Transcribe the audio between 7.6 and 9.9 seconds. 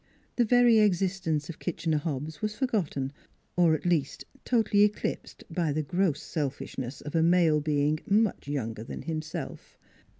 being much younger than himself.